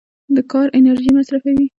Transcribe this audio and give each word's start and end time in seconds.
د 0.35 0.37
کار 0.51 0.67
انرژي 0.79 1.11
مصرفوي. 1.17 1.65